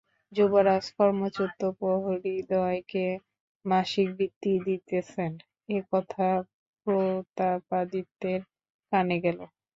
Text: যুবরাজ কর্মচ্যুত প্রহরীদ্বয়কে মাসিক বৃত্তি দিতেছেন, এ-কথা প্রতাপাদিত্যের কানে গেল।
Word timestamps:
যুবরাজ 0.31 0.85
কর্মচ্যুত 0.97 1.59
প্রহরীদ্বয়কে 1.79 3.05
মাসিক 3.65 4.07
বৃত্তি 4.17 4.51
দিতেছেন, 4.65 5.31
এ-কথা 5.69 6.27
প্রতাপাদিত্যের 6.87 8.41
কানে 8.91 9.17
গেল। 9.25 9.39